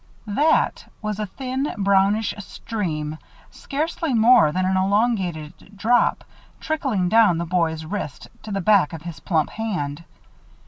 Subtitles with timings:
[0.25, 3.19] "That" was a thin, brownish stream,
[3.51, 6.23] scarcely more than an elongated drop
[6.59, 10.03] trickling down the boy's wrist to the back of his plump hand.